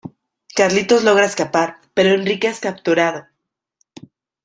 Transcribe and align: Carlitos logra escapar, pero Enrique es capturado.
Carlitos 0.57 1.03
logra 1.03 1.27
escapar, 1.27 1.77
pero 1.93 2.09
Enrique 2.15 2.47
es 2.47 2.59
capturado. 2.59 3.27